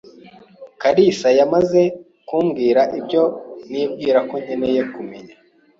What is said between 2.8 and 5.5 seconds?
ibyo nibwira ko nkeneye kumenya.